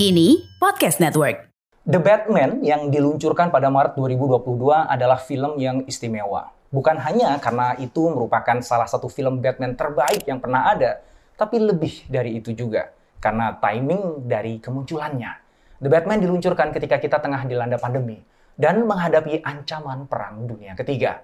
Kini 0.00 0.48
Podcast 0.56 0.96
Network. 0.96 1.52
The 1.84 2.00
Batman 2.00 2.64
yang 2.64 2.88
diluncurkan 2.88 3.52
pada 3.52 3.68
Maret 3.68 4.00
2022 4.00 4.88
adalah 4.88 5.20
film 5.20 5.60
yang 5.60 5.84
istimewa. 5.84 6.56
Bukan 6.72 6.96
hanya 7.04 7.36
karena 7.36 7.76
itu 7.76 8.08
merupakan 8.08 8.64
salah 8.64 8.88
satu 8.88 9.12
film 9.12 9.44
Batman 9.44 9.76
terbaik 9.76 10.24
yang 10.24 10.40
pernah 10.40 10.72
ada, 10.72 11.04
tapi 11.36 11.60
lebih 11.60 12.08
dari 12.08 12.40
itu 12.40 12.56
juga 12.56 12.88
karena 13.20 13.52
timing 13.60 14.24
dari 14.24 14.56
kemunculannya. 14.56 15.36
The 15.84 15.92
Batman 15.92 16.24
diluncurkan 16.24 16.72
ketika 16.72 16.96
kita 16.96 17.20
tengah 17.20 17.44
dilanda 17.44 17.76
pandemi 17.76 18.24
dan 18.56 18.80
menghadapi 18.88 19.44
ancaman 19.44 20.08
perang 20.08 20.48
dunia 20.48 20.72
ketiga. 20.80 21.20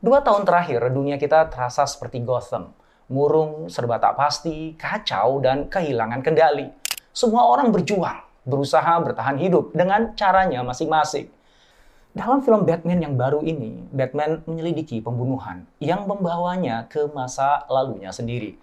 Dua 0.00 0.24
tahun 0.24 0.48
terakhir, 0.48 0.88
dunia 0.88 1.20
kita 1.20 1.52
terasa 1.52 1.84
seperti 1.84 2.24
Gotham. 2.24 2.72
Murung, 3.12 3.68
serba 3.68 4.00
tak 4.00 4.16
pasti, 4.16 4.72
kacau, 4.80 5.44
dan 5.44 5.68
kehilangan 5.68 6.24
kendali 6.24 6.80
semua 7.12 7.44
orang 7.44 7.68
berjuang, 7.68 8.24
berusaha 8.48 8.96
bertahan 9.04 9.36
hidup 9.36 9.76
dengan 9.76 10.16
caranya 10.16 10.64
masing-masing. 10.64 11.28
Dalam 12.16 12.40
film 12.40 12.64
Batman 12.64 13.04
yang 13.04 13.20
baru 13.20 13.44
ini, 13.44 13.84
Batman 13.92 14.40
menyelidiki 14.48 15.04
pembunuhan 15.04 15.68
yang 15.76 16.08
membawanya 16.08 16.88
ke 16.88 17.08
masa 17.12 17.68
lalunya 17.68 18.08
sendiri. 18.12 18.56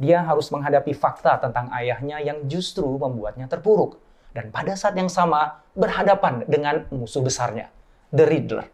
Dia 0.00 0.24
harus 0.24 0.48
menghadapi 0.48 0.96
fakta 0.96 1.44
tentang 1.44 1.68
ayahnya 1.76 2.24
yang 2.24 2.48
justru 2.48 2.88
membuatnya 2.88 3.44
terpuruk. 3.52 4.00
Dan 4.32 4.48
pada 4.48 4.72
saat 4.80 4.96
yang 4.96 5.12
sama, 5.12 5.60
berhadapan 5.76 6.48
dengan 6.48 6.88
musuh 6.88 7.20
besarnya, 7.20 7.68
The 8.16 8.24
Riddler. 8.24 8.64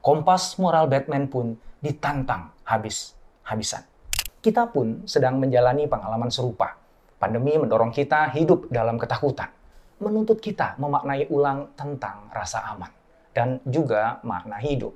Kompas 0.00 0.56
moral 0.56 0.88
Batman 0.88 1.28
pun 1.28 1.60
ditantang 1.84 2.48
habis-habisan. 2.64 3.84
Kita 4.40 4.72
pun 4.72 5.04
sedang 5.04 5.36
menjalani 5.36 5.84
pengalaman 5.84 6.32
serupa 6.32 6.83
Pandemi 7.24 7.56
mendorong 7.56 7.88
kita 7.88 8.36
hidup 8.36 8.68
dalam 8.68 9.00
ketakutan, 9.00 9.48
menuntut 9.96 10.44
kita 10.44 10.76
memaknai 10.76 11.24
ulang 11.32 11.72
tentang 11.72 12.28
rasa 12.28 12.60
aman 12.68 12.92
dan 13.32 13.64
juga 13.64 14.20
makna 14.28 14.60
hidup. 14.60 14.92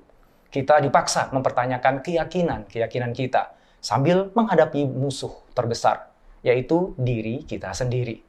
Kita 0.52 0.76
dipaksa 0.76 1.32
mempertanyakan 1.32 2.04
keyakinan-keyakinan 2.04 3.16
kita 3.16 3.56
sambil 3.80 4.28
menghadapi 4.36 4.84
musuh 4.84 5.40
terbesar, 5.56 6.12
yaitu 6.44 6.92
diri 7.00 7.48
kita 7.48 7.72
sendiri. 7.72 8.20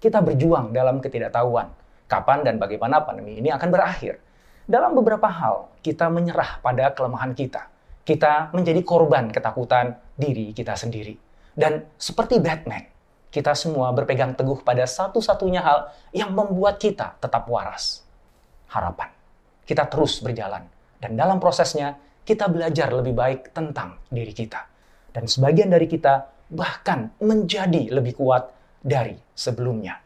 Kita 0.00 0.24
berjuang 0.24 0.72
dalam 0.72 1.04
ketidaktahuan, 1.04 1.68
kapan 2.08 2.48
dan 2.48 2.56
bagaimana 2.56 3.04
pandemi 3.04 3.44
ini 3.44 3.52
akan 3.52 3.68
berakhir. 3.68 4.24
Dalam 4.64 4.96
beberapa 4.96 5.28
hal, 5.28 5.68
kita 5.84 6.08
menyerah 6.08 6.64
pada 6.64 6.96
kelemahan 6.96 7.36
kita. 7.36 7.68
Kita 8.08 8.48
menjadi 8.56 8.80
korban 8.80 9.28
ketakutan 9.28 10.00
diri 10.16 10.56
kita 10.56 10.72
sendiri 10.80 11.28
dan 11.60 11.84
seperti 12.00 12.40
Batman, 12.40 12.88
kita 13.28 13.52
semua 13.52 13.92
berpegang 13.92 14.32
teguh 14.32 14.64
pada 14.64 14.88
satu-satunya 14.88 15.60
hal 15.60 15.92
yang 16.16 16.32
membuat 16.32 16.80
kita 16.80 17.20
tetap 17.20 17.44
waras. 17.52 18.00
Harapan. 18.72 19.12
Kita 19.68 19.84
terus 19.84 20.24
berjalan. 20.24 20.64
Dan 20.96 21.20
dalam 21.20 21.36
prosesnya, 21.36 22.00
kita 22.24 22.48
belajar 22.48 22.88
lebih 22.96 23.12
baik 23.12 23.52
tentang 23.52 24.00
diri 24.08 24.32
kita. 24.32 24.64
Dan 25.12 25.28
sebagian 25.28 25.68
dari 25.68 25.84
kita 25.84 26.32
bahkan 26.48 27.12
menjadi 27.20 27.92
lebih 27.92 28.16
kuat 28.16 28.48
dari 28.80 29.20
sebelumnya. 29.36 30.00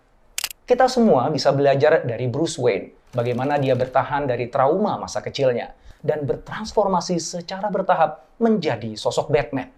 Kita 0.66 0.90
semua 0.90 1.30
bisa 1.30 1.54
belajar 1.54 2.02
dari 2.02 2.26
Bruce 2.26 2.58
Wayne, 2.58 3.14
bagaimana 3.14 3.62
dia 3.62 3.78
bertahan 3.78 4.26
dari 4.26 4.50
trauma 4.50 4.98
masa 4.98 5.22
kecilnya, 5.22 5.70
dan 6.02 6.26
bertransformasi 6.26 7.22
secara 7.22 7.70
bertahap 7.70 8.26
menjadi 8.42 8.96
sosok 8.98 9.30
Batman 9.30 9.73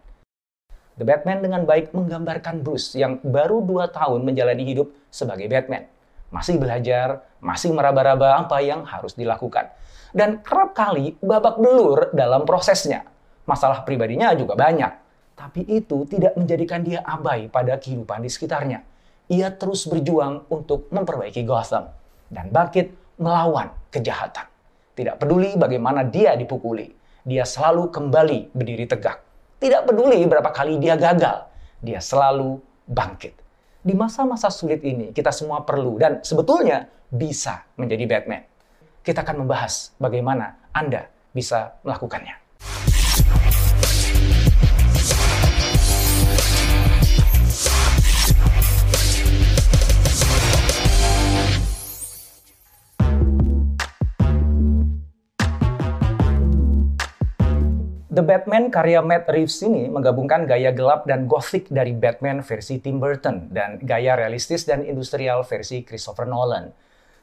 The 0.97 1.05
Batman 1.05 1.45
dengan 1.45 1.69
baik 1.69 1.93
menggambarkan 1.93 2.65
Bruce 2.65 2.97
yang 2.97 3.21
baru 3.21 3.61
dua 3.61 3.93
tahun 3.93 4.25
menjalani 4.25 4.65
hidup 4.65 4.89
sebagai 5.13 5.45
Batman. 5.45 5.85
Masih 6.33 6.57
belajar, 6.57 7.21
masih 7.37 7.77
meraba-raba 7.77 8.41
apa 8.41 8.65
yang 8.65 8.81
harus 8.89 9.13
dilakukan. 9.13 9.69
Dan 10.17 10.41
kerap 10.41 10.73
kali 10.73 11.21
babak 11.21 11.61
belur 11.61 12.17
dalam 12.17 12.49
prosesnya. 12.49 13.05
Masalah 13.45 13.85
pribadinya 13.85 14.33
juga 14.33 14.57
banyak. 14.57 14.93
Tapi 15.37 15.69
itu 15.69 16.09
tidak 16.09 16.33
menjadikan 16.33 16.81
dia 16.81 17.05
abai 17.05 17.53
pada 17.53 17.77
kehidupan 17.77 18.25
di 18.25 18.33
sekitarnya. 18.33 18.81
Ia 19.29 19.53
terus 19.53 19.85
berjuang 19.85 20.49
untuk 20.49 20.89
memperbaiki 20.89 21.45
Gotham 21.45 21.93
dan 22.33 22.49
bangkit 22.49 23.21
melawan 23.21 23.69
kejahatan. 23.93 24.49
Tidak 24.97 25.21
peduli 25.21 25.61
bagaimana 25.61 26.09
dia 26.09 26.33
dipukuli, 26.41 26.89
dia 27.21 27.45
selalu 27.45 27.93
kembali 27.93 28.57
berdiri 28.57 28.89
tegak 28.89 29.26
tidak 29.67 29.83
peduli 29.83 30.23
berapa 30.31 30.55
kali 30.55 30.79
dia 30.79 30.95
gagal, 30.95 31.51
dia 31.83 31.99
selalu 31.99 32.63
bangkit. 32.87 33.35
Di 33.83 33.95
masa-masa 33.99 34.47
sulit 34.47 34.79
ini, 34.87 35.11
kita 35.11 35.35
semua 35.35 35.67
perlu 35.67 35.99
dan 35.99 36.23
sebetulnya 36.23 36.87
bisa 37.11 37.67
menjadi 37.75 38.07
Batman. 38.07 38.47
Kita 39.03 39.27
akan 39.27 39.43
membahas 39.43 39.91
bagaimana 39.99 40.71
Anda 40.71 41.11
bisa 41.35 41.83
melakukannya. 41.83 42.47
The 58.17 58.25
Batman 58.25 58.73
karya 58.73 59.05
Matt 59.05 59.29
Reeves 59.29 59.61
ini 59.61 59.93
menggabungkan 59.93 60.49
gaya 60.49 60.73
gelap 60.73 61.05
dan 61.05 61.29
gothic 61.29 61.69
dari 61.69 61.93
Batman 61.93 62.41
versi 62.41 62.81
Tim 62.81 62.97
Burton 62.97 63.53
dan 63.53 63.77
gaya 63.85 64.17
realistis 64.17 64.65
dan 64.65 64.89
industrial 64.89 65.45
versi 65.45 65.85
Christopher 65.85 66.25
Nolan. 66.25 66.73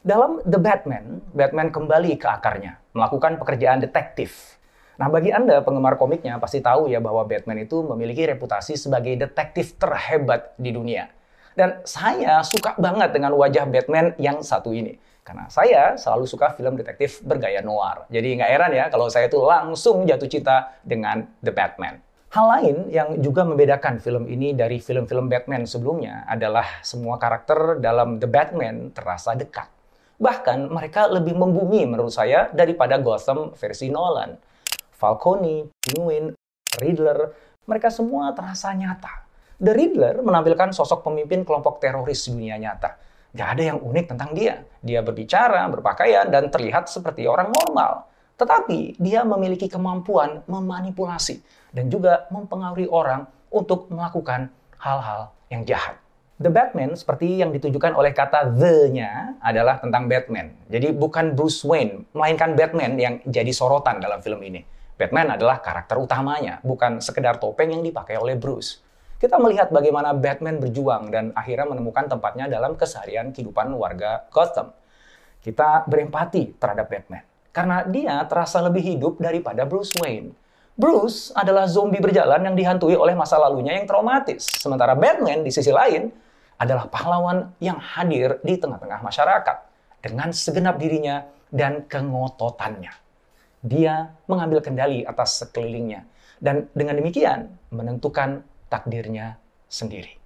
Dalam 0.06 0.38
The 0.46 0.54
Batman, 0.62 1.18
Batman 1.34 1.74
kembali 1.74 2.14
ke 2.14 2.30
akarnya, 2.30 2.78
melakukan 2.94 3.42
pekerjaan 3.42 3.82
detektif. 3.82 4.54
Nah, 4.94 5.10
bagi 5.10 5.34
Anda 5.34 5.66
penggemar 5.66 5.98
komiknya 5.98 6.38
pasti 6.38 6.62
tahu 6.62 6.86
ya 6.86 7.02
bahwa 7.02 7.26
Batman 7.26 7.66
itu 7.66 7.82
memiliki 7.82 8.22
reputasi 8.30 8.78
sebagai 8.78 9.18
detektif 9.18 9.74
terhebat 9.74 10.54
di 10.62 10.70
dunia. 10.70 11.10
Dan 11.58 11.82
saya 11.82 12.38
suka 12.46 12.78
banget 12.78 13.10
dengan 13.10 13.34
wajah 13.34 13.66
Batman 13.66 14.14
yang 14.22 14.46
satu 14.46 14.70
ini 14.70 14.94
karena 15.24 15.48
saya 15.48 15.96
selalu 15.96 16.28
suka 16.28 16.52
film 16.52 16.76
detektif 16.76 17.24
bergaya 17.24 17.64
noir. 17.64 18.04
Jadi 18.12 18.36
nggak 18.36 18.50
heran 18.52 18.72
ya 18.76 18.84
kalau 18.92 19.08
saya 19.08 19.32
tuh 19.32 19.48
langsung 19.48 20.04
jatuh 20.04 20.28
cinta 20.28 20.76
dengan 20.84 21.24
The 21.40 21.48
Batman. 21.48 21.96
Hal 22.28 22.46
lain 22.50 22.76
yang 22.92 23.08
juga 23.24 23.48
membedakan 23.48 24.04
film 24.04 24.28
ini 24.28 24.52
dari 24.52 24.82
film-film 24.84 25.32
Batman 25.32 25.64
sebelumnya 25.64 26.28
adalah 26.28 26.84
semua 26.84 27.16
karakter 27.16 27.80
dalam 27.80 28.20
The 28.20 28.28
Batman 28.28 28.92
terasa 28.92 29.32
dekat. 29.32 29.72
Bahkan 30.20 30.68
mereka 30.68 31.08
lebih 31.08 31.32
membumi 31.34 31.88
menurut 31.88 32.12
saya 32.12 32.52
daripada 32.52 33.00
Gotham 33.00 33.56
versi 33.56 33.88
Nolan. 33.88 34.36
Falcone, 34.94 35.72
Penguin, 35.80 36.36
Riddler, 36.78 37.32
mereka 37.64 37.88
semua 37.88 38.34
terasa 38.36 38.76
nyata. 38.76 39.24
The 39.56 39.72
Riddler 39.72 40.20
menampilkan 40.20 40.74
sosok 40.74 41.06
pemimpin 41.06 41.46
kelompok 41.46 41.80
teroris 41.80 42.28
dunia 42.28 42.58
nyata 42.58 43.13
Gak 43.34 43.58
ada 43.58 43.62
yang 43.74 43.78
unik 43.82 44.14
tentang 44.14 44.30
dia. 44.30 44.62
Dia 44.78 45.02
berbicara, 45.02 45.66
berpakaian, 45.66 46.30
dan 46.30 46.54
terlihat 46.54 46.86
seperti 46.86 47.26
orang 47.26 47.50
normal. 47.50 48.06
Tetapi 48.38 48.94
dia 49.02 49.26
memiliki 49.26 49.66
kemampuan 49.66 50.46
memanipulasi 50.46 51.42
dan 51.74 51.90
juga 51.90 52.30
mempengaruhi 52.30 52.86
orang 52.86 53.26
untuk 53.50 53.90
melakukan 53.90 54.54
hal-hal 54.78 55.34
yang 55.50 55.66
jahat. 55.66 55.98
The 56.38 56.50
Batman 56.50 56.94
seperti 56.94 57.42
yang 57.42 57.50
ditunjukkan 57.54 57.94
oleh 57.94 58.10
kata 58.14 58.54
the-nya 58.54 59.38
adalah 59.42 59.82
tentang 59.82 60.06
Batman. 60.06 60.54
Jadi 60.70 60.94
bukan 60.94 61.34
Bruce 61.34 61.62
Wayne, 61.62 62.06
melainkan 62.14 62.54
Batman 62.54 62.98
yang 62.98 63.14
jadi 63.26 63.50
sorotan 63.50 63.98
dalam 63.98 64.22
film 64.22 64.42
ini. 64.46 64.62
Batman 64.94 65.34
adalah 65.34 65.58
karakter 65.58 65.98
utamanya, 65.98 66.62
bukan 66.62 67.02
sekedar 67.02 67.42
topeng 67.42 67.74
yang 67.74 67.82
dipakai 67.82 68.14
oleh 68.14 68.38
Bruce 68.38 68.83
kita 69.24 69.40
melihat 69.40 69.72
bagaimana 69.72 70.12
Batman 70.12 70.60
berjuang 70.60 71.08
dan 71.08 71.32
akhirnya 71.32 71.64
menemukan 71.72 72.12
tempatnya 72.12 72.44
dalam 72.44 72.76
keseharian 72.76 73.32
kehidupan 73.32 73.72
warga 73.72 74.28
Gotham. 74.28 74.76
Kita 75.40 75.88
berempati 75.88 76.60
terhadap 76.60 76.92
Batman. 76.92 77.24
karena 77.54 77.86
dia 77.86 78.18
terasa 78.26 78.58
lebih 78.58 78.82
hidup 78.82 79.22
daripada 79.22 79.62
Bruce 79.62 79.94
Wayne. 80.02 80.34
Bruce 80.74 81.30
adalah 81.38 81.70
zombie 81.70 82.02
berjalan 82.02 82.42
yang 82.42 82.58
dihantui 82.58 82.98
oleh 82.98 83.14
masa 83.14 83.38
lalunya 83.38 83.78
yang 83.78 83.86
traumatis. 83.86 84.50
Sementara 84.58 84.98
Batman 84.98 85.46
di 85.46 85.54
sisi 85.54 85.70
lain 85.70 86.10
adalah 86.58 86.90
pahlawan 86.90 87.54
yang 87.62 87.78
hadir 87.78 88.42
di 88.42 88.58
tengah-tengah 88.58 88.98
masyarakat 89.06 89.56
dengan 90.02 90.34
segenap 90.34 90.74
dirinya 90.82 91.22
dan 91.54 91.86
kengototannya. 91.86 92.90
Dia 93.62 94.10
mengambil 94.26 94.58
kendali 94.58 95.06
atas 95.06 95.46
sekelilingnya 95.46 96.02
dan 96.42 96.66
dengan 96.74 96.98
demikian 96.98 97.54
menentukan 97.70 98.42
takdirnya 98.74 99.38
sendiri. 99.70 100.18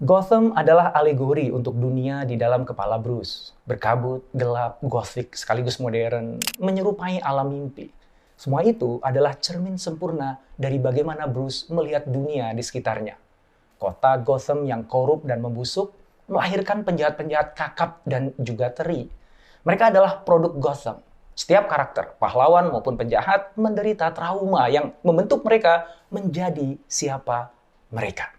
Gotham 0.00 0.56
adalah 0.56 0.96
alegori 0.96 1.52
untuk 1.52 1.76
dunia 1.76 2.24
di 2.24 2.40
dalam 2.40 2.64
kepala 2.64 2.96
Bruce. 2.96 3.52
Berkabut, 3.68 4.24
gelap, 4.32 4.80
gothic, 4.80 5.36
sekaligus 5.36 5.76
modern, 5.76 6.40
menyerupai 6.56 7.20
alam 7.20 7.52
mimpi. 7.52 7.92
Semua 8.40 8.64
itu 8.64 9.04
adalah 9.04 9.36
cermin 9.36 9.76
sempurna 9.76 10.40
dari 10.56 10.80
bagaimana 10.80 11.28
Bruce 11.28 11.68
melihat 11.68 12.08
dunia 12.08 12.56
di 12.56 12.64
sekitarnya. 12.64 13.20
Kota 13.76 14.16
Gotham 14.16 14.64
yang 14.64 14.88
korup 14.88 15.28
dan 15.28 15.44
membusuk 15.44 15.92
melahirkan 16.24 16.88
penjahat-penjahat 16.88 17.52
kakap 17.52 18.00
dan 18.08 18.32
juga 18.40 18.72
teri. 18.72 19.12
Mereka 19.68 19.92
adalah 19.92 20.24
produk 20.24 20.56
Gotham. 20.56 21.04
Setiap 21.38 21.70
karakter, 21.70 22.18
pahlawan 22.18 22.66
maupun 22.74 22.98
penjahat, 22.98 23.54
menderita 23.54 24.10
trauma 24.10 24.66
yang 24.66 24.90
membentuk 25.06 25.46
mereka 25.46 25.86
menjadi 26.10 26.74
siapa 26.90 27.54
mereka. 27.94 28.34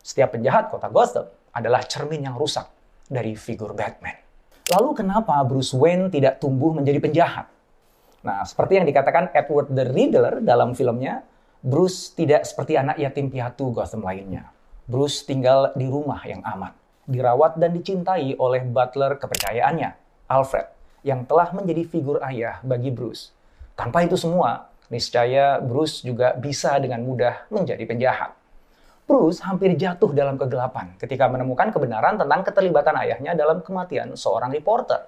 Setiap 0.00 0.32
penjahat 0.32 0.72
kota 0.72 0.88
Gotham 0.88 1.28
adalah 1.52 1.84
cermin 1.84 2.24
yang 2.24 2.40
rusak 2.40 2.64
dari 3.04 3.36
figur 3.36 3.76
Batman. 3.76 4.16
Lalu 4.72 5.04
kenapa 5.04 5.36
Bruce 5.44 5.76
Wayne 5.76 6.08
tidak 6.08 6.40
tumbuh 6.40 6.72
menjadi 6.72 6.96
penjahat? 7.04 7.46
Nah, 8.24 8.40
seperti 8.48 8.80
yang 8.80 8.88
dikatakan 8.88 9.36
Edward 9.36 9.68
the 9.68 9.84
Riddler 9.92 10.40
dalam 10.40 10.72
filmnya, 10.72 11.20
Bruce 11.60 12.16
tidak 12.16 12.48
seperti 12.48 12.80
anak 12.80 12.96
yatim 12.96 13.28
piatu 13.28 13.68
Gotham 13.68 14.00
lainnya. 14.00 14.48
Bruce 14.88 15.28
tinggal 15.28 15.76
di 15.76 15.84
rumah 15.84 16.24
yang 16.24 16.40
aman, 16.48 16.72
dirawat 17.04 17.60
dan 17.60 17.76
dicintai 17.76 18.32
oleh 18.40 18.64
butler 18.64 19.20
kepercayaannya, 19.20 19.92
Alfred, 20.24 20.79
yang 21.06 21.24
telah 21.24 21.52
menjadi 21.56 21.86
figur 21.88 22.20
ayah 22.24 22.60
bagi 22.60 22.92
Bruce. 22.92 23.32
Tanpa 23.74 24.04
itu 24.04 24.16
semua, 24.18 24.68
niscaya 24.92 25.56
Bruce 25.62 26.04
juga 26.04 26.36
bisa 26.36 26.76
dengan 26.76 27.00
mudah 27.06 27.48
menjadi 27.48 27.80
penjahat. 27.86 28.36
Bruce 29.10 29.42
hampir 29.42 29.74
jatuh 29.74 30.14
dalam 30.14 30.38
kegelapan 30.38 30.94
ketika 30.94 31.26
menemukan 31.26 31.74
kebenaran 31.74 32.14
tentang 32.14 32.46
keterlibatan 32.46 32.94
ayahnya 33.02 33.34
dalam 33.34 33.58
kematian 33.58 34.14
seorang 34.14 34.54
reporter. 34.54 35.02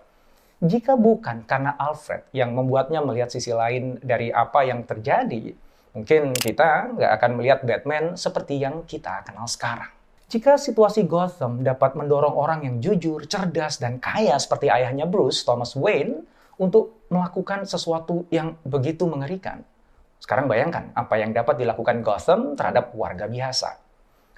Jika 0.58 0.98
bukan 0.98 1.46
karena 1.46 1.74
Alfred 1.78 2.26
yang 2.34 2.54
membuatnya 2.54 2.98
melihat 3.02 3.30
sisi 3.30 3.54
lain 3.54 4.02
dari 4.02 4.34
apa 4.34 4.66
yang 4.66 4.82
terjadi, 4.86 5.54
mungkin 5.94 6.34
kita 6.34 6.98
nggak 6.98 7.10
akan 7.18 7.30
melihat 7.38 7.60
Batman 7.62 8.18
seperti 8.18 8.58
yang 8.58 8.82
kita 8.86 9.22
kenal 9.22 9.46
sekarang. 9.46 10.01
Jika 10.32 10.56
situasi 10.56 11.04
Gotham 11.04 11.60
dapat 11.60 11.92
mendorong 11.92 12.32
orang 12.32 12.64
yang 12.64 12.80
jujur, 12.80 13.28
cerdas, 13.28 13.76
dan 13.76 14.00
kaya 14.00 14.32
seperti 14.40 14.72
ayahnya 14.72 15.04
Bruce, 15.04 15.44
Thomas 15.44 15.76
Wayne, 15.76 16.24
untuk 16.56 17.04
melakukan 17.12 17.68
sesuatu 17.68 18.24
yang 18.32 18.56
begitu 18.64 19.04
mengerikan, 19.04 19.60
sekarang 20.24 20.48
bayangkan 20.48 20.88
apa 20.96 21.20
yang 21.20 21.36
dapat 21.36 21.60
dilakukan 21.60 22.00
Gotham 22.00 22.56
terhadap 22.56 22.96
warga 22.96 23.28
biasa. 23.28 23.76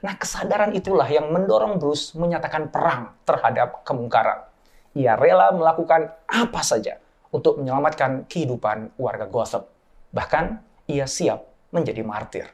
Nah, 0.03 0.19
kesadaran 0.19 0.75
itulah 0.75 1.07
yang 1.07 1.31
mendorong 1.31 1.79
Bruce 1.79 2.19
menyatakan 2.19 2.75
perang 2.75 3.15
terhadap 3.23 3.87
kemungkaran. 3.87 4.51
Ia 4.99 5.15
rela 5.15 5.55
melakukan 5.55 6.11
apa 6.27 6.61
saja 6.67 6.99
untuk 7.31 7.63
menyelamatkan 7.63 8.27
kehidupan 8.27 8.99
warga 8.99 9.31
Gotham. 9.31 9.63
Bahkan, 10.11 10.59
ia 10.91 11.07
siap 11.07 11.47
menjadi 11.71 12.03
martir. 12.03 12.51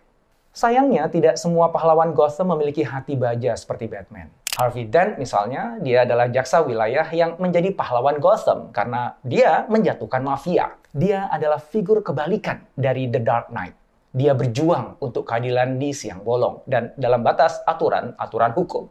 Sayangnya, 0.51 1.07
tidak 1.07 1.39
semua 1.39 1.71
pahlawan 1.71 2.11
Gotham 2.11 2.51
memiliki 2.51 2.83
hati 2.83 3.15
baja 3.15 3.55
seperti 3.55 3.87
Batman. 3.87 4.27
Harvey 4.59 4.91
Dent 4.91 5.15
misalnya, 5.15 5.79
dia 5.79 6.03
adalah 6.03 6.27
jaksa 6.27 6.61
wilayah 6.67 7.07
yang 7.15 7.39
menjadi 7.39 7.71
pahlawan 7.71 8.19
Gotham 8.19 8.75
karena 8.75 9.15
dia 9.23 9.65
menjatuhkan 9.71 10.27
mafia. 10.27 10.75
Dia 10.91 11.31
adalah 11.31 11.63
figur 11.63 12.03
kebalikan 12.03 12.67
dari 12.75 13.07
The 13.07 13.23
Dark 13.23 13.55
Knight. 13.55 13.79
Dia 14.11 14.35
berjuang 14.35 14.99
untuk 14.99 15.23
keadilan 15.23 15.79
di 15.79 15.95
siang 15.95 16.27
bolong 16.27 16.67
dan 16.67 16.91
dalam 16.99 17.23
batas 17.23 17.63
aturan-aturan 17.63 18.51
hukum. 18.59 18.91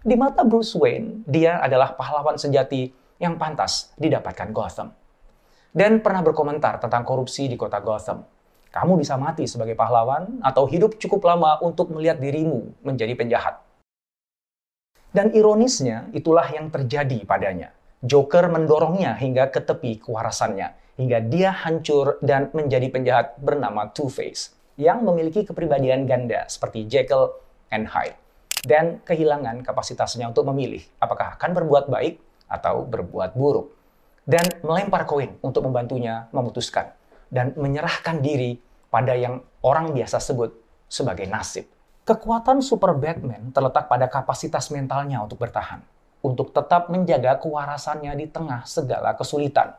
Di 0.00 0.14
mata 0.14 0.46
Bruce 0.46 0.78
Wayne, 0.78 1.26
dia 1.26 1.58
adalah 1.58 1.98
pahlawan 1.98 2.38
sejati 2.38 2.94
yang 3.18 3.34
pantas 3.34 3.90
didapatkan 3.98 4.54
Gotham. 4.54 4.94
Dan 5.74 5.98
pernah 6.00 6.22
berkomentar 6.22 6.78
tentang 6.78 7.02
korupsi 7.02 7.50
di 7.50 7.58
kota 7.58 7.82
Gotham. 7.82 8.22
Kamu 8.70 8.94
bisa 9.02 9.18
mati 9.18 9.50
sebagai 9.50 9.74
pahlawan 9.74 10.38
atau 10.46 10.66
hidup 10.70 10.94
cukup 10.94 11.26
lama 11.26 11.58
untuk 11.58 11.90
melihat 11.90 12.22
dirimu 12.22 12.70
menjadi 12.86 13.18
penjahat. 13.18 13.58
Dan 15.10 15.34
ironisnya, 15.34 16.06
itulah 16.14 16.46
yang 16.54 16.70
terjadi 16.70 17.26
padanya. 17.26 17.74
Joker 17.98 18.46
mendorongnya 18.46 19.18
hingga 19.18 19.50
ke 19.50 19.58
tepi 19.58 19.98
kewarasannya, 19.98 20.96
hingga 21.02 21.18
dia 21.18 21.50
hancur 21.50 22.22
dan 22.22 22.54
menjadi 22.54 22.86
penjahat 22.94 23.26
bernama 23.42 23.90
Two-Face 23.90 24.54
yang 24.78 25.02
memiliki 25.02 25.42
kepribadian 25.42 26.06
ganda 26.06 26.46
seperti 26.46 26.86
Jekyll 26.86 27.34
and 27.74 27.90
Hyde 27.90 28.16
dan 28.64 29.00
kehilangan 29.04 29.64
kapasitasnya 29.64 30.28
untuk 30.28 30.48
memilih 30.52 30.84
apakah 31.00 31.36
akan 31.36 31.50
berbuat 31.56 31.88
baik 31.88 32.20
atau 32.48 32.84
berbuat 32.84 33.36
buruk 33.36 33.72
dan 34.28 34.44
melempar 34.60 35.08
koin 35.08 35.36
untuk 35.40 35.64
membantunya 35.64 36.28
memutuskan 36.32 36.92
dan 37.30 37.54
menyerahkan 37.56 38.20
diri 38.20 38.58
pada 38.90 39.14
yang 39.14 39.40
orang 39.62 39.94
biasa 39.94 40.18
sebut 40.18 40.50
sebagai 40.90 41.24
nasib. 41.30 41.64
Kekuatan 42.04 42.58
Super 42.60 42.92
Batman 42.98 43.54
terletak 43.54 43.86
pada 43.86 44.10
kapasitas 44.10 44.68
mentalnya 44.74 45.22
untuk 45.22 45.38
bertahan, 45.38 45.78
untuk 46.26 46.50
tetap 46.50 46.90
menjaga 46.90 47.38
kewarasannya 47.38 48.12
di 48.18 48.26
tengah 48.26 48.66
segala 48.66 49.14
kesulitan 49.14 49.78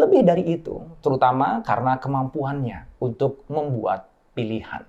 Lebih 0.00 0.24
dari 0.24 0.44
itu, 0.56 0.80
terutama 1.04 1.60
karena 1.60 2.00
kemampuannya 2.00 2.88
untuk 3.04 3.44
membuat 3.52 4.08
pilihan. 4.32 4.88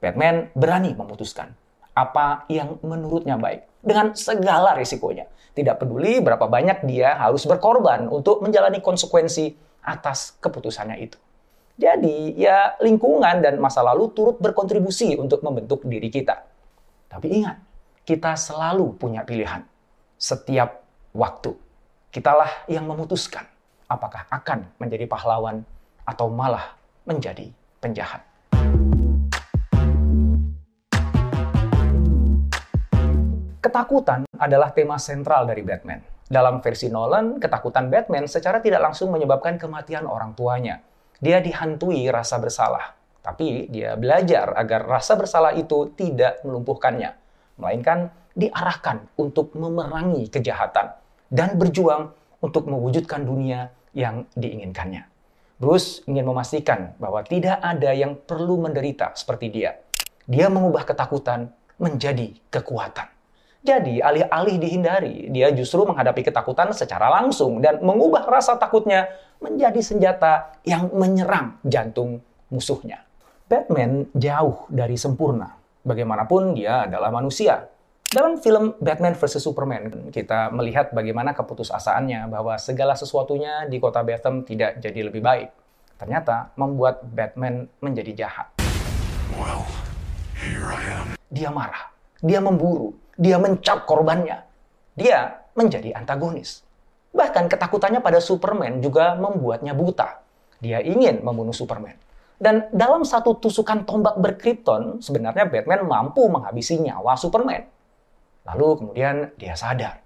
Batman 0.00 0.48
berani 0.56 0.96
memutuskan 0.96 1.52
apa 1.92 2.48
yang 2.48 2.80
menurutnya 2.80 3.36
baik 3.36 3.68
dengan 3.84 4.16
segala 4.16 4.72
risikonya. 4.72 5.28
Tidak 5.52 5.76
peduli 5.76 6.24
berapa 6.24 6.48
banyak 6.48 6.88
dia 6.88 7.20
harus 7.20 7.44
berkorban 7.44 8.08
untuk 8.08 8.40
menjalani 8.40 8.80
konsekuensi 8.80 9.52
atas 9.84 10.40
keputusannya 10.40 10.96
itu. 11.04 11.20
Jadi, 11.76 12.32
ya 12.40 12.80
lingkungan 12.80 13.44
dan 13.44 13.60
masa 13.60 13.84
lalu 13.84 14.08
turut 14.16 14.40
berkontribusi 14.40 15.20
untuk 15.20 15.44
membentuk 15.44 15.84
diri 15.84 16.08
kita. 16.08 16.48
Tapi 17.12 17.44
ingat, 17.44 17.60
kita 18.08 18.40
selalu 18.40 18.96
punya 18.96 19.20
pilihan. 19.20 19.68
Setiap 20.16 20.80
waktu, 21.12 21.52
kitalah 22.08 22.64
yang 22.72 22.88
memutuskan 22.88 23.49
apakah 23.90 24.30
akan 24.30 24.70
menjadi 24.78 25.10
pahlawan 25.10 25.66
atau 26.06 26.30
malah 26.30 26.78
menjadi 27.02 27.50
penjahat. 27.82 28.22
Ketakutan 33.60 34.24
adalah 34.38 34.70
tema 34.70 34.96
sentral 34.96 35.44
dari 35.44 35.66
Batman. 35.66 36.00
Dalam 36.30 36.62
versi 36.62 36.86
Nolan, 36.86 37.42
ketakutan 37.42 37.90
Batman 37.90 38.30
secara 38.30 38.62
tidak 38.62 38.78
langsung 38.78 39.10
menyebabkan 39.10 39.58
kematian 39.58 40.06
orang 40.06 40.38
tuanya. 40.38 40.78
Dia 41.18 41.42
dihantui 41.42 42.06
rasa 42.08 42.38
bersalah, 42.38 42.94
tapi 43.20 43.68
dia 43.68 43.98
belajar 43.98 44.54
agar 44.56 44.86
rasa 44.86 45.18
bersalah 45.18 45.52
itu 45.52 45.92
tidak 45.98 46.40
melumpuhkannya, 46.46 47.12
melainkan 47.60 48.08
diarahkan 48.32 49.10
untuk 49.18 49.52
memerangi 49.58 50.30
kejahatan 50.32 50.96
dan 51.28 51.58
berjuang 51.60 52.14
untuk 52.40 52.70
mewujudkan 52.70 53.26
dunia 53.26 53.68
yang 53.96 54.26
diinginkannya. 54.34 55.06
Bruce 55.60 56.00
ingin 56.08 56.24
memastikan 56.24 56.96
bahwa 56.96 57.20
tidak 57.20 57.60
ada 57.60 57.92
yang 57.92 58.16
perlu 58.16 58.56
menderita 58.56 59.12
seperti 59.12 59.52
dia. 59.52 59.76
Dia 60.24 60.48
mengubah 60.48 60.88
ketakutan 60.88 61.52
menjadi 61.76 62.32
kekuatan. 62.48 63.08
Jadi, 63.60 64.00
alih-alih 64.00 64.56
dihindari, 64.56 65.28
dia 65.28 65.52
justru 65.52 65.84
menghadapi 65.84 66.24
ketakutan 66.24 66.72
secara 66.72 67.12
langsung 67.12 67.60
dan 67.60 67.76
mengubah 67.84 68.24
rasa 68.24 68.56
takutnya 68.56 69.12
menjadi 69.36 69.80
senjata 69.84 70.56
yang 70.64 70.88
menyerang 70.96 71.60
jantung 71.68 72.24
musuhnya. 72.48 73.04
Batman 73.44 74.08
jauh 74.16 74.64
dari 74.72 74.96
sempurna. 74.96 75.60
Bagaimanapun 75.84 76.56
dia 76.56 76.88
adalah 76.88 77.12
manusia. 77.12 77.68
Dalam 78.10 78.42
film 78.42 78.74
Batman 78.82 79.14
vs 79.14 79.38
Superman, 79.38 80.10
kita 80.10 80.50
melihat 80.50 80.90
bagaimana 80.90 81.30
keputusasaannya 81.30 82.26
bahwa 82.26 82.58
segala 82.58 82.98
sesuatunya 82.98 83.70
di 83.70 83.78
kota 83.78 84.02
Gotham 84.02 84.42
tidak 84.42 84.82
jadi 84.82 85.06
lebih 85.06 85.22
baik. 85.22 85.54
Ternyata 85.94 86.50
membuat 86.58 87.06
Batman 87.06 87.70
menjadi 87.78 88.26
jahat. 88.26 88.50
Well, 89.38 89.62
here 90.34 90.74
I 90.74 90.82
am. 90.90 91.06
Dia 91.30 91.54
marah, 91.54 91.94
dia 92.18 92.42
memburu, 92.42 92.98
dia 93.14 93.38
mencap 93.38 93.86
korbannya. 93.86 94.42
Dia 94.98 95.46
menjadi 95.54 95.94
antagonis. 95.94 96.66
Bahkan 97.14 97.46
ketakutannya 97.46 98.02
pada 98.02 98.18
Superman 98.18 98.82
juga 98.82 99.14
membuatnya 99.14 99.70
buta. 99.70 100.18
Dia 100.58 100.82
ingin 100.82 101.22
membunuh 101.22 101.54
Superman. 101.54 101.94
Dan 102.42 102.74
dalam 102.74 103.06
satu 103.06 103.38
tusukan 103.38 103.86
tombak 103.86 104.18
berkripton, 104.18 104.98
sebenarnya 104.98 105.46
Batman 105.46 105.86
mampu 105.86 106.26
menghabisi 106.26 106.74
nyawa 106.82 107.14
Superman. 107.14 107.78
Lalu 108.48 108.66
kemudian 108.84 109.30
dia 109.36 109.52
sadar, 109.54 110.00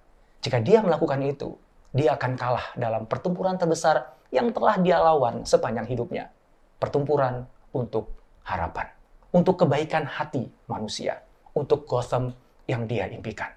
jika 0.45 0.61
dia 0.61 0.85
melakukan 0.85 1.23
itu, 1.25 1.57
dia 1.95 2.19
akan 2.19 2.35
kalah 2.35 2.75
dalam 2.77 3.07
pertempuran 3.07 3.57
terbesar 3.57 4.13
yang 4.35 4.51
telah 4.51 4.77
dia 4.83 4.99
lawan 4.99 5.47
sepanjang 5.47 5.87
hidupnya. 5.89 6.29
Pertempuran 6.77 7.47
untuk 7.73 8.13
harapan, 8.45 8.91
untuk 9.33 9.65
kebaikan 9.65 10.05
hati 10.05 10.53
manusia, 10.69 11.23
untuk 11.57 11.89
Gotham 11.89 12.37
yang 12.69 12.85
dia 12.85 13.09
impikan. 13.09 13.49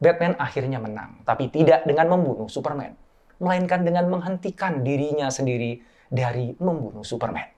Batman 0.00 0.38
akhirnya 0.38 0.78
menang, 0.78 1.20
tapi 1.26 1.50
tidak 1.50 1.84
dengan 1.84 2.14
membunuh 2.14 2.48
Superman, 2.48 2.94
melainkan 3.42 3.82
dengan 3.82 4.06
menghentikan 4.06 4.80
dirinya 4.86 5.28
sendiri 5.28 5.82
dari 6.08 6.54
membunuh 6.56 7.02
Superman. 7.02 7.48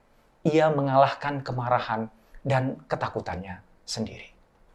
Ia 0.48 0.72
mengalahkan 0.72 1.44
kemarahan 1.44 2.10
dan 2.42 2.82
ketakutannya 2.90 3.62
sendiri. 3.86 4.31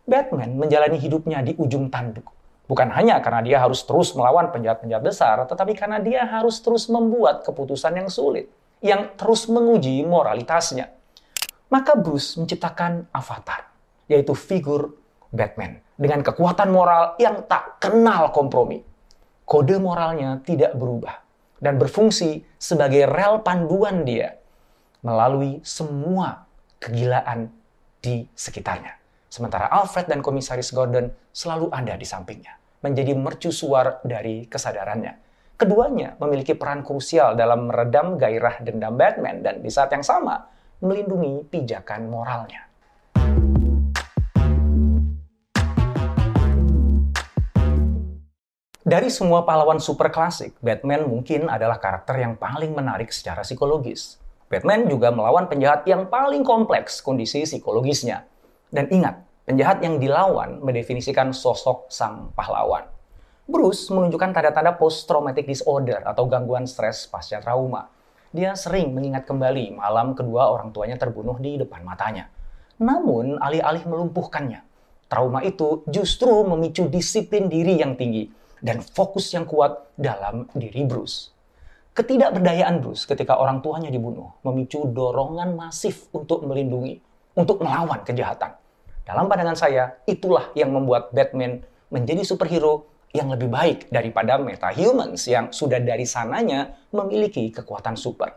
Batman 0.08 0.56
menjalani 0.56 0.96
hidupnya 0.96 1.44
di 1.44 1.52
ujung 1.60 1.92
tanduk. 1.92 2.32
Bukan 2.68 2.88
hanya 2.96 3.20
karena 3.20 3.44
dia 3.44 3.58
harus 3.60 3.84
terus 3.84 4.16
melawan 4.16 4.56
penjahat-penjahat 4.56 5.04
besar, 5.04 5.36
tetapi 5.44 5.76
karena 5.76 6.00
dia 6.00 6.24
harus 6.24 6.64
terus 6.64 6.88
membuat 6.88 7.44
keputusan 7.44 7.92
yang 7.92 8.08
sulit, 8.08 8.48
yang 8.80 9.12
terus 9.20 9.52
menguji 9.52 10.08
moralitasnya. 10.08 10.96
Maka 11.68 12.00
Bruce 12.00 12.40
menciptakan 12.40 13.12
Avatar, 13.12 13.68
yaitu 14.08 14.32
figur 14.32 14.96
Batman 15.28 15.84
dengan 16.00 16.24
kekuatan 16.24 16.72
moral 16.72 17.20
yang 17.20 17.44
tak 17.44 17.84
kenal 17.84 18.32
kompromi. 18.32 18.80
Kode 19.44 19.80
moralnya 19.80 20.40
tidak 20.44 20.76
berubah 20.76 21.20
dan 21.60 21.76
berfungsi 21.76 22.44
sebagai 22.60 23.08
rel 23.08 23.44
panduan 23.44 24.04
dia 24.04 24.40
melalui 25.04 25.60
semua 25.64 26.48
kegilaan 26.80 27.52
di 28.04 28.28
sekitarnya. 28.36 29.07
Sementara 29.28 29.68
Alfred 29.68 30.08
dan 30.08 30.24
Komisaris 30.24 30.72
Gordon 30.72 31.12
selalu 31.36 31.68
ada 31.76 32.00
di 32.00 32.08
sampingnya, 32.08 32.56
menjadi 32.80 33.12
mercusuar 33.12 34.00
dari 34.08 34.48
kesadarannya. 34.48 35.20
Keduanya 35.60 36.16
memiliki 36.16 36.56
peran 36.56 36.80
krusial 36.80 37.36
dalam 37.36 37.68
meredam 37.68 38.16
gairah 38.16 38.64
dendam 38.64 38.96
Batman 38.96 39.44
dan 39.44 39.60
di 39.60 39.68
saat 39.68 39.92
yang 39.92 40.06
sama 40.06 40.48
melindungi 40.80 41.44
pijakan 41.44 42.08
moralnya. 42.08 42.72
Dari 48.88 49.12
semua 49.12 49.44
pahlawan 49.44 49.84
super 49.84 50.08
klasik, 50.08 50.56
Batman 50.64 51.04
mungkin 51.04 51.52
adalah 51.52 51.76
karakter 51.84 52.24
yang 52.24 52.40
paling 52.40 52.72
menarik 52.72 53.12
secara 53.12 53.44
psikologis. 53.44 54.16
Batman 54.48 54.88
juga 54.88 55.12
melawan 55.12 55.52
penjahat 55.52 55.84
yang 55.84 56.08
paling 56.08 56.48
kompleks 56.48 57.04
kondisi 57.04 57.44
psikologisnya. 57.44 58.24
Dan 58.68 58.92
ingat, 58.92 59.24
penjahat 59.48 59.80
yang 59.80 59.96
dilawan 59.96 60.60
mendefinisikan 60.60 61.32
sosok 61.32 61.88
sang 61.88 62.36
pahlawan. 62.36 62.84
Bruce 63.48 63.88
menunjukkan 63.88 64.36
tanda-tanda 64.36 64.76
post-traumatic 64.76 65.48
disorder 65.48 66.04
atau 66.04 66.28
gangguan 66.28 66.68
stres 66.68 67.08
pasca 67.08 67.40
trauma. 67.40 67.88
Dia 68.36 68.60
sering 68.60 68.92
mengingat 68.92 69.24
kembali 69.24 69.80
malam 69.80 70.12
kedua 70.12 70.52
orang 70.52 70.76
tuanya 70.76 71.00
terbunuh 71.00 71.40
di 71.40 71.56
depan 71.56 71.80
matanya. 71.88 72.28
Namun, 72.84 73.40
alih-alih 73.40 73.88
melumpuhkannya, 73.88 74.68
trauma 75.08 75.40
itu 75.48 75.88
justru 75.88 76.44
memicu 76.44 76.92
disiplin 76.92 77.48
diri 77.48 77.80
yang 77.80 77.96
tinggi 77.96 78.28
dan 78.60 78.84
fokus 78.84 79.32
yang 79.32 79.48
kuat 79.48 79.96
dalam 79.96 80.52
diri 80.52 80.84
Bruce. 80.84 81.32
Ketidakberdayaan 81.96 82.84
Bruce 82.84 83.08
ketika 83.08 83.40
orang 83.40 83.64
tuanya 83.64 83.88
dibunuh 83.90 84.36
memicu 84.44 84.86
dorongan 84.92 85.56
masif 85.56 86.12
untuk 86.12 86.44
melindungi, 86.46 87.02
untuk 87.38 87.62
melawan 87.62 88.02
kejahatan. 88.02 88.58
Dalam 89.06 89.30
pandangan 89.30 89.56
saya, 89.56 90.02
itulah 90.10 90.50
yang 90.58 90.74
membuat 90.74 91.14
Batman 91.14 91.62
menjadi 91.94 92.26
superhero 92.26 92.90
yang 93.14 93.30
lebih 93.30 93.48
baik 93.48 93.88
daripada 93.94 94.36
metahumans 94.42 95.24
yang 95.30 95.54
sudah 95.54 95.80
dari 95.80 96.04
sananya 96.04 96.76
memiliki 96.92 97.54
kekuatan 97.54 97.96
super. 97.96 98.34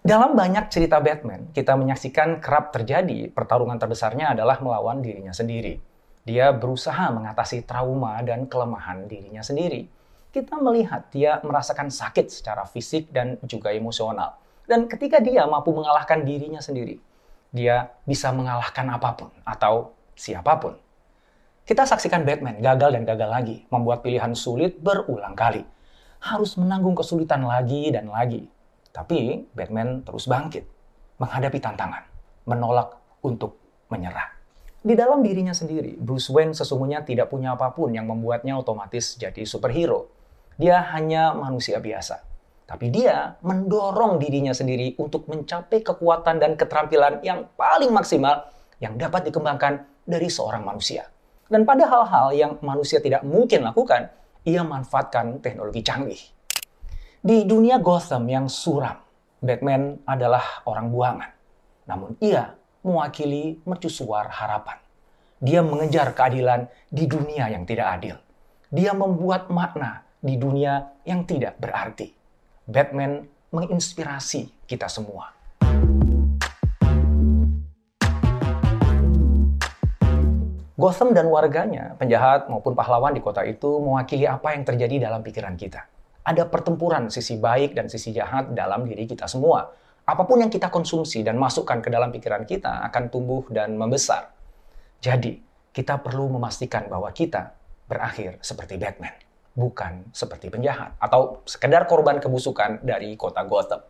Dalam 0.00 0.38
banyak 0.38 0.70
cerita 0.70 1.02
Batman, 1.02 1.50
kita 1.52 1.76
menyaksikan 1.76 2.40
kerap 2.40 2.72
terjadi 2.72 3.28
pertarungan 3.34 3.76
terbesarnya 3.76 4.32
adalah 4.32 4.62
melawan 4.62 5.02
dirinya 5.02 5.34
sendiri 5.34 5.76
dia 6.24 6.56
berusaha 6.56 7.12
mengatasi 7.12 7.68
trauma 7.68 8.16
dan 8.24 8.48
kelemahan 8.48 9.04
dirinya 9.04 9.44
sendiri. 9.44 9.86
Kita 10.32 10.56
melihat 10.58 11.12
dia 11.12 11.38
merasakan 11.44 11.92
sakit 11.92 12.32
secara 12.32 12.64
fisik 12.64 13.12
dan 13.12 13.38
juga 13.44 13.70
emosional. 13.70 14.40
Dan 14.64 14.88
ketika 14.88 15.20
dia 15.20 15.44
mampu 15.44 15.70
mengalahkan 15.76 16.24
dirinya 16.24 16.64
sendiri, 16.64 16.96
dia 17.54 17.94
bisa 18.02 18.34
mengalahkan 18.34 18.82
apa 18.90 19.14
pun 19.14 19.30
atau 19.46 19.94
siapa 20.18 20.58
pun. 20.58 20.74
Kita 21.64 21.86
saksikan 21.86 22.26
Batman 22.26 22.58
gagal 22.58 22.92
dan 22.98 23.06
gagal 23.06 23.30
lagi, 23.30 23.56
membuat 23.70 24.02
pilihan 24.02 24.34
sulit 24.34 24.82
berulang 24.82 25.32
kali. 25.38 25.62
Harus 26.20 26.58
menanggung 26.58 26.98
kesulitan 26.98 27.46
lagi 27.46 27.94
dan 27.94 28.10
lagi. 28.10 28.50
Tapi 28.90 29.48
Batman 29.54 30.02
terus 30.02 30.26
bangkit, 30.26 30.66
menghadapi 31.22 31.62
tantangan, 31.62 32.04
menolak 32.44 32.98
untuk 33.22 33.56
menyerah. 33.88 34.34
Di 34.84 34.92
dalam 34.92 35.24
dirinya 35.24 35.56
sendiri, 35.56 35.96
Bruce 35.96 36.28
Wayne 36.28 36.52
sesungguhnya 36.52 37.06
tidak 37.08 37.32
punya 37.32 37.56
apa 37.56 37.72
pun 37.72 37.88
yang 37.96 38.04
membuatnya 38.04 38.60
otomatis 38.60 39.16
jadi 39.16 39.48
superhero. 39.48 40.12
Dia 40.60 40.84
hanya 40.92 41.32
manusia 41.32 41.80
biasa. 41.80 42.33
Tapi 42.64 42.88
dia 42.88 43.36
mendorong 43.44 44.16
dirinya 44.16 44.56
sendiri 44.56 44.96
untuk 44.96 45.28
mencapai 45.28 45.84
kekuatan 45.84 46.40
dan 46.40 46.56
keterampilan 46.56 47.20
yang 47.20 47.44
paling 47.60 47.92
maksimal 47.92 48.48
yang 48.80 48.96
dapat 48.96 49.28
dikembangkan 49.28 49.84
dari 50.08 50.32
seorang 50.32 50.64
manusia. 50.64 51.04
Dan 51.44 51.68
pada 51.68 51.84
hal-hal 51.84 52.32
yang 52.32 52.52
manusia 52.64 53.04
tidak 53.04 53.20
mungkin 53.20 53.68
lakukan, 53.68 54.08
ia 54.48 54.64
manfaatkan 54.64 55.44
teknologi 55.44 55.84
canggih. 55.84 56.22
Di 57.20 57.44
dunia 57.44 57.80
Gotham 57.80 58.24
yang 58.28 58.48
suram, 58.48 58.96
Batman 59.44 60.00
adalah 60.08 60.64
orang 60.64 60.88
buangan. 60.88 61.30
Namun 61.84 62.16
ia 62.20 62.56
mewakili 62.80 63.60
mercusuar 63.68 64.28
harapan. 64.28 64.80
Dia 65.40 65.60
mengejar 65.60 66.16
keadilan 66.16 66.64
di 66.88 67.04
dunia 67.04 67.52
yang 67.52 67.68
tidak 67.68 68.00
adil. 68.00 68.16
Dia 68.72 68.96
membuat 68.96 69.52
makna 69.52 70.04
di 70.24 70.40
dunia 70.40 71.04
yang 71.04 71.28
tidak 71.28 71.60
berarti. 71.60 72.23
Batman 72.64 73.28
menginspirasi 73.52 74.64
kita 74.64 74.88
semua. 74.88 75.36
Gotham 80.74 81.12
dan 81.12 81.28
warganya, 81.28 81.92
penjahat 82.00 82.48
maupun 82.48 82.72
pahlawan 82.72 83.12
di 83.12 83.20
kota 83.20 83.44
itu 83.44 83.84
mewakili 83.84 84.24
apa 84.24 84.56
yang 84.56 84.64
terjadi 84.64 85.12
dalam 85.12 85.20
pikiran 85.20 85.60
kita. 85.60 85.84
Ada 86.24 86.48
pertempuran 86.48 87.12
sisi 87.12 87.36
baik 87.36 87.76
dan 87.76 87.92
sisi 87.92 88.16
jahat 88.16 88.56
dalam 88.56 88.88
diri 88.88 89.04
kita 89.04 89.28
semua 89.28 89.68
apa 90.04 90.28
pun 90.28 90.36
yang 90.40 90.52
kita 90.52 90.68
konsumsi 90.68 91.24
dan 91.24 91.40
masukkan 91.40 91.80
ke 91.80 91.88
dalam 91.88 92.12
pikiran 92.12 92.44
kita 92.44 92.84
akan 92.92 93.08
tumbuh 93.08 93.44
dan 93.48 93.76
membesar. 93.76 94.32
Jadi, 95.00 95.40
kita 95.72 96.00
perlu 96.00 96.28
memastikan 96.32 96.88
bahwa 96.92 97.08
kita 97.12 97.56
berakhir 97.88 98.36
seperti 98.44 98.76
Batman, 98.76 99.16
bukan 99.54 100.10
seperti 100.10 100.50
penjahat 100.50 100.98
atau 100.98 101.42
sekedar 101.46 101.86
korban 101.86 102.18
kebusukan 102.18 102.82
dari 102.82 103.14
kota 103.14 103.46
Gotham. 103.46 103.82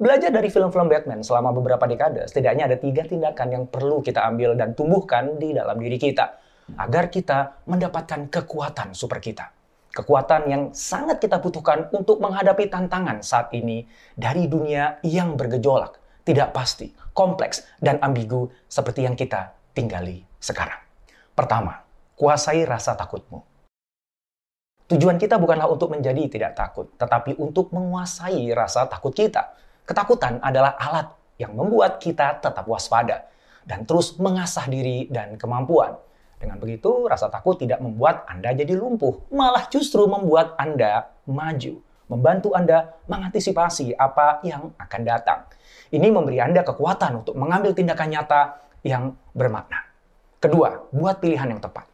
Belajar 0.00 0.32
dari 0.32 0.48
film-film 0.48 0.88
Batman 0.88 1.22
selama 1.22 1.54
beberapa 1.54 1.84
dekade, 1.86 2.26
setidaknya 2.26 2.66
ada 2.66 2.76
tiga 2.80 3.06
tindakan 3.06 3.48
yang 3.52 3.64
perlu 3.68 4.02
kita 4.02 4.24
ambil 4.24 4.58
dan 4.58 4.74
tumbuhkan 4.74 5.38
di 5.38 5.54
dalam 5.54 5.78
diri 5.78 6.00
kita 6.00 6.40
agar 6.74 7.12
kita 7.12 7.62
mendapatkan 7.68 8.32
kekuatan 8.32 8.96
super 8.96 9.20
kita 9.20 9.52
kekuatan 9.92 10.48
yang 10.48 10.62
sangat 10.72 11.20
kita 11.20 11.38
butuhkan 11.38 11.92
untuk 11.92 12.18
menghadapi 12.18 12.72
tantangan 12.72 13.20
saat 13.20 13.52
ini 13.52 13.84
dari 14.16 14.48
dunia 14.48 14.98
yang 15.04 15.36
bergejolak, 15.36 16.00
tidak 16.24 16.56
pasti, 16.56 16.96
kompleks, 17.12 17.62
dan 17.78 18.00
ambigu 18.00 18.48
seperti 18.66 19.04
yang 19.04 19.14
kita 19.14 19.52
tinggali 19.76 20.24
sekarang. 20.40 20.80
Pertama, 21.36 21.84
kuasai 22.16 22.64
rasa 22.64 22.96
takutmu. 22.96 23.51
Tujuan 24.92 25.16
kita 25.16 25.40
bukanlah 25.40 25.72
untuk 25.72 25.88
menjadi 25.88 26.28
tidak 26.28 26.52
takut, 26.52 26.84
tetapi 27.00 27.40
untuk 27.40 27.72
menguasai 27.72 28.52
rasa 28.52 28.84
takut 28.84 29.16
kita. 29.16 29.56
Ketakutan 29.88 30.36
adalah 30.44 30.76
alat 30.76 31.16
yang 31.40 31.56
membuat 31.56 31.96
kita 31.96 32.36
tetap 32.44 32.68
waspada 32.68 33.24
dan 33.64 33.88
terus 33.88 34.20
mengasah 34.20 34.68
diri 34.68 35.08
dan 35.08 35.40
kemampuan. 35.40 35.96
Dengan 36.36 36.60
begitu, 36.60 37.08
rasa 37.08 37.32
takut 37.32 37.56
tidak 37.56 37.80
membuat 37.80 38.28
Anda 38.28 38.52
jadi 38.52 38.76
lumpuh, 38.76 39.32
malah 39.32 39.64
justru 39.72 40.04
membuat 40.04 40.60
Anda 40.60 41.08
maju, 41.24 41.80
membantu 42.12 42.52
Anda 42.52 42.92
mengantisipasi 43.08 43.96
apa 43.96 44.44
yang 44.44 44.76
akan 44.76 45.00
datang. 45.08 45.48
Ini 45.88 46.12
memberi 46.12 46.36
Anda 46.36 46.60
kekuatan 46.68 47.24
untuk 47.24 47.40
mengambil 47.40 47.72
tindakan 47.72 48.12
nyata 48.12 48.60
yang 48.84 49.16
bermakna. 49.32 49.88
Kedua, 50.36 50.90
buat 50.92 51.16
pilihan 51.16 51.48
yang 51.48 51.64
tepat. 51.64 51.91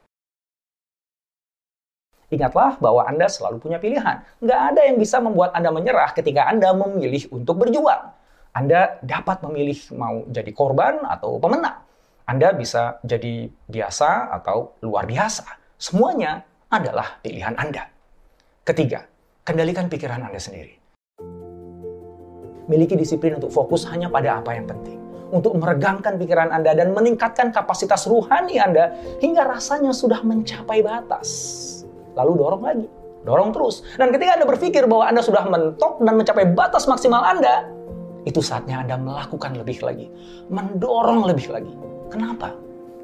Ingatlah 2.29 2.77
bahwa 2.77 3.09
Anda 3.09 3.25
selalu 3.25 3.57
punya 3.57 3.81
pilihan. 3.81 4.21
Nggak 4.45 4.61
ada 4.73 4.81
yang 4.85 5.01
bisa 5.01 5.17
membuat 5.17 5.57
Anda 5.57 5.73
menyerah 5.73 6.13
ketika 6.13 6.45
Anda 6.45 6.77
memilih 6.77 7.25
untuk 7.33 7.65
berjuang. 7.65 8.13
Anda 8.53 9.01
dapat 9.01 9.41
memilih 9.49 9.81
mau 9.97 10.29
jadi 10.29 10.53
korban 10.53 11.09
atau 11.09 11.41
pemenang. 11.41 11.81
Anda 12.29 12.53
bisa 12.53 13.01
jadi 13.01 13.49
biasa 13.49 14.29
atau 14.37 14.77
luar 14.85 15.09
biasa. 15.09 15.49
Semuanya 15.81 16.45
adalah 16.69 17.17
pilihan 17.25 17.57
Anda. 17.57 17.89
Ketiga, 18.61 19.09
kendalikan 19.49 19.89
pikiran 19.89 20.21
Anda 20.29 20.37
sendiri. 20.37 20.77
Miliki 22.69 23.01
disiplin 23.01 23.41
untuk 23.41 23.49
fokus 23.49 23.89
hanya 23.89 24.13
pada 24.13 24.45
apa 24.45 24.53
yang 24.53 24.69
penting. 24.69 25.01
Untuk 25.33 25.57
meregangkan 25.57 26.21
pikiran 26.21 26.53
Anda 26.53 26.77
dan 26.77 26.93
meningkatkan 26.93 27.49
kapasitas 27.57 28.05
ruhani 28.05 28.61
Anda 28.61 28.93
hingga 29.25 29.49
rasanya 29.49 29.97
sudah 29.97 30.21
mencapai 30.21 30.85
batas. 30.85 31.78
Lalu 32.19 32.33
dorong 32.35 32.63
lagi, 32.67 32.87
dorong 33.23 33.55
terus. 33.55 33.87
Dan 33.95 34.11
ketika 34.11 34.35
Anda 34.35 34.47
berpikir 34.51 34.91
bahwa 34.91 35.07
Anda 35.07 35.23
sudah 35.23 35.47
mentok 35.47 36.03
dan 36.03 36.19
mencapai 36.19 36.51
batas 36.51 36.91
maksimal 36.91 37.23
Anda, 37.23 37.71
itu 38.27 38.43
saatnya 38.43 38.83
Anda 38.83 38.99
melakukan 38.99 39.55
lebih 39.55 39.79
lagi, 39.87 40.11
mendorong 40.51 41.31
lebih 41.31 41.47
lagi. 41.55 41.71
Kenapa? 42.11 42.53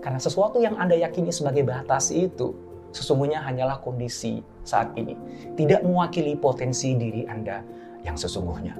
Karena 0.02 0.18
sesuatu 0.18 0.59
yang 0.59 0.75
Anda 0.76 0.99
yakini 0.99 1.30
sebagai 1.30 1.62
batas 1.62 2.11
itu 2.11 2.52
sesungguhnya 2.90 3.42
hanyalah 3.42 3.78
kondisi 3.80 4.42
saat 4.66 4.90
ini, 4.99 5.14
tidak 5.54 5.87
mewakili 5.87 6.35
potensi 6.35 6.92
diri 6.92 7.25
Anda 7.30 7.62
yang 8.02 8.18
sesungguhnya. 8.18 8.76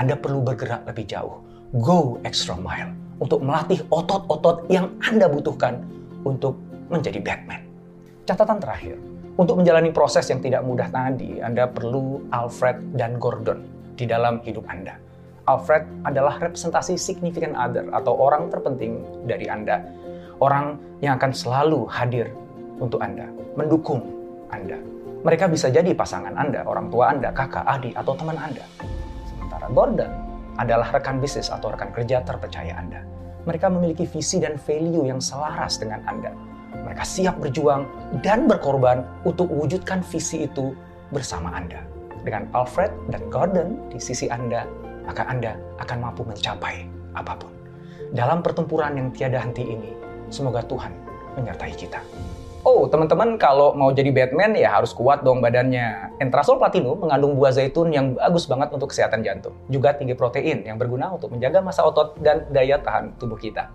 Anda 0.00 0.16
perlu 0.16 0.40
bergerak 0.40 0.88
lebih 0.88 1.04
jauh, 1.10 1.44
go 1.76 2.16
extra 2.24 2.56
mile 2.56 2.96
untuk 3.20 3.44
melatih 3.44 3.84
otot-otot 3.92 4.66
yang 4.72 4.90
Anda 5.04 5.28
butuhkan 5.28 5.84
untuk 6.24 6.56
menjadi 6.88 7.20
Batman. 7.20 7.68
Catatan 8.24 8.58
terakhir, 8.58 8.96
untuk 9.32 9.64
menjalani 9.64 9.88
proses 9.96 10.28
yang 10.28 10.44
tidak 10.44 10.60
mudah 10.60 10.92
tadi, 10.92 11.40
Anda 11.40 11.64
perlu 11.64 12.28
Alfred 12.28 12.92
dan 12.92 13.16
Gordon 13.16 13.64
di 13.96 14.04
dalam 14.04 14.44
hidup 14.44 14.68
Anda. 14.68 15.00
Alfred 15.48 15.88
adalah 16.04 16.36
representasi 16.36 17.00
significant 17.00 17.56
other 17.56 17.88
atau 17.96 18.12
orang 18.12 18.52
terpenting 18.52 19.00
dari 19.24 19.48
Anda. 19.48 19.80
Orang 20.36 20.76
yang 21.00 21.16
akan 21.16 21.32
selalu 21.32 21.88
hadir 21.88 22.28
untuk 22.76 23.00
Anda, 23.00 23.24
mendukung 23.56 24.04
Anda. 24.52 24.76
Mereka 25.24 25.48
bisa 25.48 25.72
jadi 25.72 25.96
pasangan 25.96 26.36
Anda, 26.36 26.68
orang 26.68 26.92
tua 26.92 27.10
Anda, 27.14 27.32
kakak, 27.32 27.64
adik, 27.64 27.94
atau 27.96 28.12
teman 28.12 28.36
Anda. 28.36 28.68
Sementara 29.24 29.66
Gordon 29.72 30.12
adalah 30.60 30.92
rekan 30.92 31.24
bisnis 31.24 31.48
atau 31.48 31.72
rekan 31.72 31.88
kerja 31.88 32.20
terpercaya 32.20 32.76
Anda. 32.76 33.00
Mereka 33.48 33.72
memiliki 33.72 34.04
visi 34.04 34.38
dan 34.44 34.60
value 34.60 35.08
yang 35.08 35.24
selaras 35.24 35.80
dengan 35.80 36.04
Anda. 36.04 36.51
Mereka 36.80 37.04
siap 37.04 37.36
berjuang 37.38 37.84
dan 38.24 38.48
berkorban 38.48 39.04
untuk 39.28 39.52
wujudkan 39.52 40.00
visi 40.00 40.48
itu 40.48 40.72
bersama 41.12 41.52
Anda. 41.52 41.84
Dengan 42.22 42.48
Alfred 42.56 42.90
dan 43.12 43.28
Gordon 43.28 43.76
di 43.92 43.98
sisi 44.00 44.30
Anda, 44.32 44.64
maka 45.04 45.26
Anda 45.28 45.58
akan 45.82 45.98
mampu 46.00 46.22
mencapai 46.24 46.88
apa 47.12 47.36
pun. 47.36 47.52
Dalam 48.12 48.40
pertempuran 48.40 48.96
yang 48.96 49.08
tiada 49.12 49.40
henti 49.40 49.64
ini, 49.64 49.92
semoga 50.32 50.62
Tuhan 50.64 50.92
menyertai 51.36 51.74
kita. 51.76 52.00
Oh, 52.62 52.86
teman-teman 52.86 53.34
kalau 53.42 53.74
mau 53.74 53.90
jadi 53.90 54.14
Batman 54.14 54.54
ya 54.54 54.78
harus 54.78 54.94
kuat 54.94 55.26
dong 55.26 55.42
badannya. 55.42 56.14
Entrasol 56.22 56.62
Platinum 56.62 56.94
mengandung 56.94 57.34
buah 57.34 57.50
zaitun 57.50 57.90
yang 57.90 58.14
bagus 58.14 58.46
banget 58.46 58.70
untuk 58.70 58.94
kesehatan 58.94 59.26
jantung. 59.26 59.50
Juga 59.66 59.90
tinggi 59.98 60.14
protein 60.14 60.62
yang 60.62 60.78
berguna 60.78 61.10
untuk 61.10 61.34
menjaga 61.34 61.58
masa 61.58 61.82
otot 61.82 62.14
dan 62.22 62.46
daya 62.54 62.78
tahan 62.78 63.18
tubuh 63.18 63.34
kita. 63.34 63.66